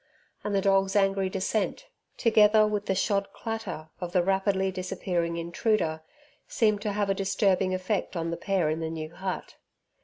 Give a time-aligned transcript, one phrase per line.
[0.43, 1.85] And the dog's angry dissent,
[2.17, 6.01] together with the shod clatter of the rapidly disappearing intruder,
[6.47, 9.57] seemed to have a disturbing effect on the pair in the new hut.